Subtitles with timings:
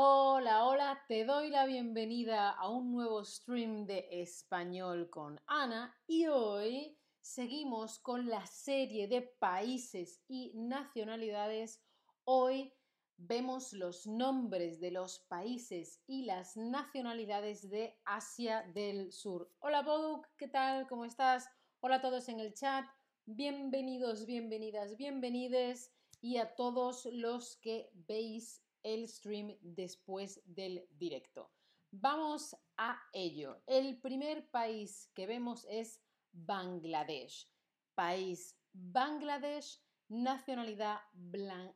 [0.00, 6.28] Hola, hola, te doy la bienvenida a un nuevo stream de español con Ana y
[6.28, 11.82] hoy seguimos con la serie de países y nacionalidades.
[12.22, 12.72] Hoy
[13.16, 19.50] vemos los nombres de los países y las nacionalidades de Asia del Sur.
[19.58, 20.86] Hola Boduk, ¿qué tal?
[20.86, 21.48] ¿Cómo estás?
[21.80, 22.84] Hola a todos en el chat.
[23.26, 31.50] Bienvenidos, bienvenidas, bienvenides y a todos los que veis el stream después del directo.
[31.90, 33.62] Vamos a ello.
[33.66, 37.48] El primer país que vemos es Bangladesh.
[37.94, 41.00] País Bangladesh, nacionalidad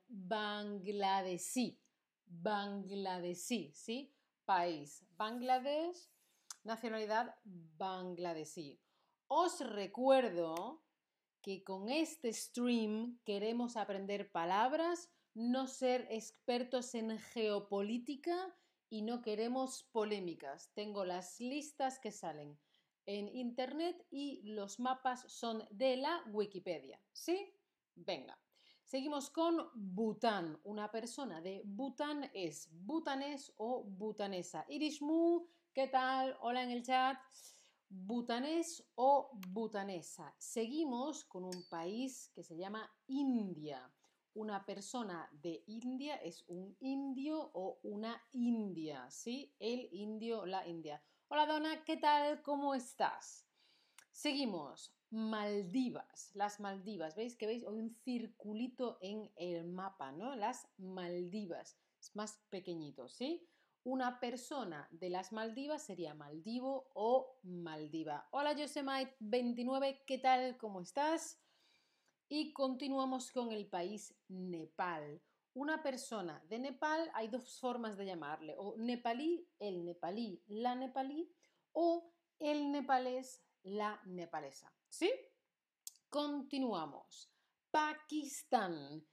[0.08, 1.80] bangladesí.
[2.26, 4.14] Bangladesí, ¿sí?
[4.44, 6.10] País Bangladesh,
[6.64, 8.80] nacionalidad bangladesí.
[9.28, 10.82] Os recuerdo
[11.40, 18.54] que con este stream queremos aprender palabras no ser expertos en geopolítica
[18.90, 20.70] y no queremos polémicas.
[20.74, 22.58] Tengo las listas que salen
[23.06, 27.00] en internet y los mapas son de la Wikipedia.
[27.12, 27.54] ¿Sí?
[27.94, 28.38] Venga.
[28.84, 30.60] Seguimos con Bután.
[30.64, 34.66] Una persona de Bután es butanés o butanesa.
[34.68, 36.36] Irishmu, ¿qué tal?
[36.42, 37.16] Hola en el chat.
[37.88, 40.34] Butanés o butanesa.
[40.38, 43.90] Seguimos con un país que se llama India
[44.34, 49.54] una persona de India es un indio o una india, ¿sí?
[49.58, 51.02] El indio, la india.
[51.28, 52.42] Hola Donna, ¿qué tal?
[52.42, 53.46] ¿Cómo estás?
[54.10, 54.94] Seguimos.
[55.10, 57.16] Maldivas, las Maldivas.
[57.16, 57.64] ¿Veis que veis?
[57.64, 60.34] Hay un circulito en el mapa, ¿no?
[60.34, 61.76] Las Maldivas.
[62.00, 63.46] Es más pequeñito, ¿sí?
[63.84, 68.26] Una persona de las Maldivas sería Maldivo o Maldiva.
[68.30, 70.56] Hola Yosemite29, ¿qué tal?
[70.56, 71.41] ¿Cómo estás?
[72.34, 75.20] Y continuamos con el país Nepal.
[75.52, 81.30] Una persona de Nepal, hay dos formas de llamarle, o nepalí, el nepalí, la nepalí,
[81.72, 84.74] o el nepalés, la nepalesa.
[84.88, 85.12] ¿Sí?
[86.08, 87.30] Continuamos.
[87.70, 89.06] Pakistán.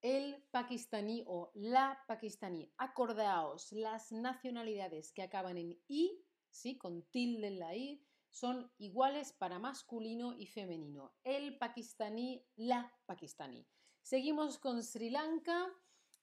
[0.00, 2.72] El pakistaní o la pakistaní.
[2.78, 6.78] Acordaos, las nacionalidades que acaban en i, ¿sí?
[6.78, 11.14] Con tilde en la i, son iguales para masculino y femenino.
[11.22, 13.68] El pakistaní, la pakistaní.
[14.00, 15.70] Seguimos con Sri Lanka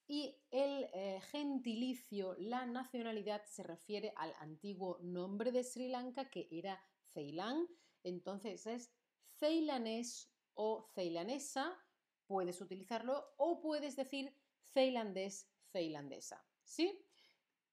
[0.08, 6.48] y el eh, gentilicio, la nacionalidad se refiere al antiguo nombre de Sri Lanka que
[6.50, 6.82] era
[7.12, 7.68] Ceilán.
[8.02, 8.92] Entonces es
[9.38, 11.78] ceilanés o ceilanesa,
[12.26, 14.36] puedes utilizarlo o puedes decir
[14.72, 16.44] ceilandés, ceilandesa.
[16.64, 17.06] ¿Sí?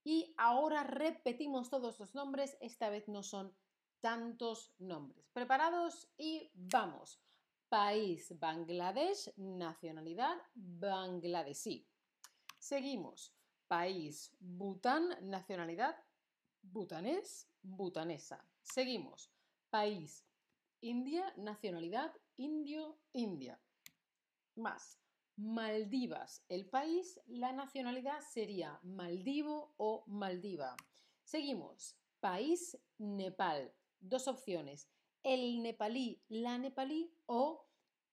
[0.03, 3.57] Y ahora repetimos todos los nombres, esta vez no son
[4.01, 5.29] tantos nombres.
[5.33, 6.07] ¿Preparados?
[6.17, 7.21] Y vamos.
[7.69, 11.85] País Bangladesh, nacionalidad bangladesí.
[12.57, 13.33] Seguimos.
[13.67, 15.95] País Bután, nacionalidad
[16.61, 18.43] butanés, butanesa.
[18.61, 19.31] Seguimos.
[19.69, 20.25] País
[20.81, 23.59] India, nacionalidad indio, India.
[24.55, 24.99] Más.
[25.35, 30.75] Maldivas, el país, la nacionalidad sería Maldivo o Maldiva.
[31.23, 31.95] Seguimos.
[32.19, 34.89] País Nepal, dos opciones,
[35.23, 37.67] el nepalí, la nepalí o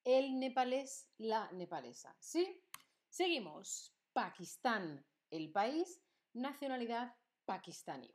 [0.04, 2.16] el nepalés, la nepalesa.
[2.18, 2.62] ¿Sí?
[3.08, 3.92] Seguimos.
[4.12, 6.00] Pakistán, el país,
[6.32, 8.14] nacionalidad pakistaní.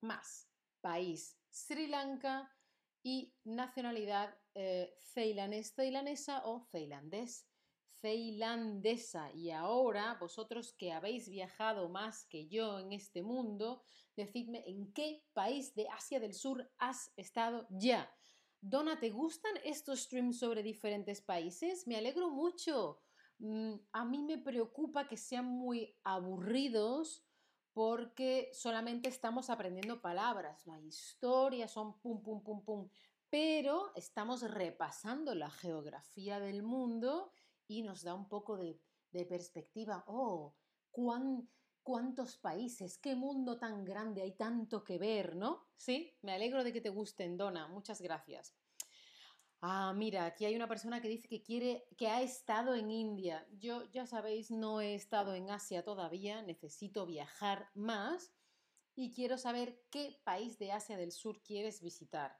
[0.00, 0.48] Más.
[0.80, 2.52] País Sri Lanka
[3.02, 7.46] y nacionalidad eh, ceilanés, ceilanesa o ceilandés
[9.34, 13.80] Y ahora, vosotros que habéis viajado más que yo en este mundo,
[14.14, 18.14] decidme en qué país de Asia del Sur has estado ya.
[18.60, 21.86] Donna, ¿te gustan estos streams sobre diferentes países?
[21.86, 23.00] Me alegro mucho.
[23.38, 27.24] Mm, a mí me preocupa que sean muy aburridos
[27.72, 30.66] porque solamente estamos aprendiendo palabras.
[30.66, 32.88] La historia son pum, pum, pum, pum.
[33.30, 37.32] Pero estamos repasando la geografía del mundo
[37.68, 38.80] y nos da un poco de,
[39.28, 40.04] perspectiva.
[40.08, 40.56] Oh,
[41.82, 45.68] cuántos países, qué mundo tan grande, hay tanto que ver, ¿no?
[45.76, 48.56] Sí, me alegro de que te gusten, Donna, muchas gracias.
[49.60, 53.46] Ah, mira, aquí hay una persona que dice que quiere, que ha estado en India.
[53.52, 58.34] Yo, ya sabéis, no he estado en Asia todavía, necesito viajar más
[58.94, 62.38] y quiero saber qué país de Asia del Sur quieres visitar.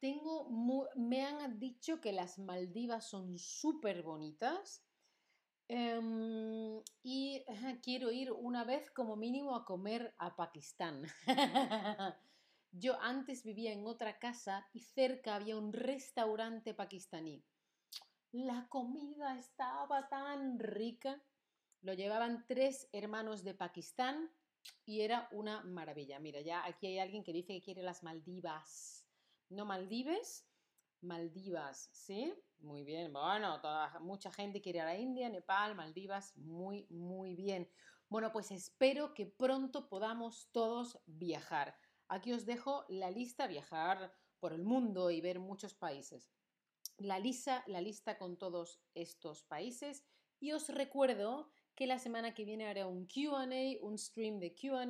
[0.00, 0.48] Tengo
[0.96, 4.84] me han dicho que las Maldivas son súper bonitas
[5.68, 7.44] em, y
[7.82, 11.02] quiero ir una vez como mínimo a comer a Pakistán.
[12.72, 17.44] Yo antes vivía en otra casa y cerca había un restaurante pakistaní.
[18.32, 21.22] La comida estaba tan rica.
[21.82, 24.28] Lo llevaban tres hermanos de Pakistán
[24.84, 26.18] y era una maravilla.
[26.18, 29.03] Mira, ya aquí hay alguien que dice que quiere las Maldivas.
[29.48, 30.46] No Maldives,
[31.00, 32.34] Maldivas, ¿sí?
[32.58, 33.12] Muy bien.
[33.12, 36.36] Bueno, toda, mucha gente quiere ir a la India, Nepal, Maldivas.
[36.36, 37.68] Muy, muy bien.
[38.08, 41.76] Bueno, pues espero que pronto podamos todos viajar.
[42.08, 46.32] Aquí os dejo la lista, viajar por el mundo y ver muchos países.
[46.96, 50.04] La lista, la lista con todos estos países.
[50.40, 53.46] Y os recuerdo que la semana que viene haré un QA,
[53.80, 54.86] un stream de QA.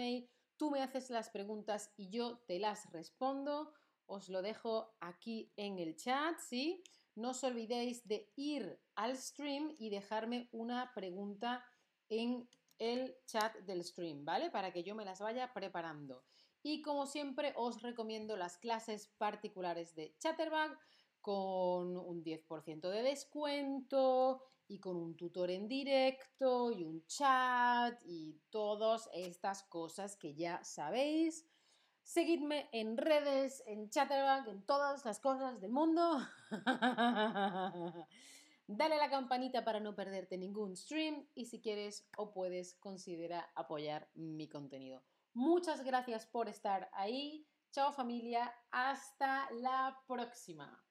[0.56, 3.72] Tú me haces las preguntas y yo te las respondo.
[4.06, 6.82] Os lo dejo aquí en el chat, ¿sí?
[7.14, 11.64] No os olvidéis de ir al stream y dejarme una pregunta
[12.08, 12.48] en
[12.78, 14.50] el chat del stream, ¿vale?
[14.50, 16.24] Para que yo me las vaya preparando.
[16.62, 20.76] Y como siempre os recomiendo las clases particulares de Chatterbug
[21.20, 28.40] con un 10% de descuento y con un tutor en directo y un chat y
[28.50, 31.46] todas estas cosas que ya sabéis.
[32.04, 36.18] Seguidme en redes, en Chatterbug, en todas las cosas del mundo.
[38.66, 43.50] Dale a la campanita para no perderte ningún stream y si quieres o puedes considera
[43.54, 45.02] apoyar mi contenido.
[45.32, 47.46] Muchas gracias por estar ahí.
[47.72, 50.84] Chao familia, hasta la próxima.